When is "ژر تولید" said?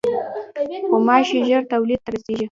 1.47-1.99